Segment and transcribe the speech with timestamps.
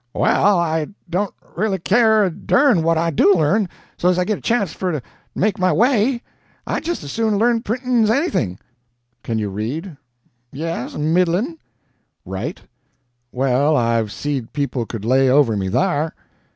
[0.15, 4.41] "Well, I don't re'ly k'yer a durn what I DO learn, so's I git a
[4.41, 5.01] chance fur to
[5.35, 6.23] make my way.
[6.65, 8.57] I'd jist as soon learn print'n's anything."
[9.21, 9.95] "Can you read?"
[10.51, 11.59] "Yes middlin'."
[12.25, 12.61] "Write?"
[13.31, 16.15] "Well, I've seed people could lay over me thar."